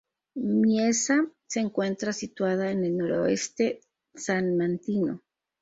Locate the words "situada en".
2.11-2.83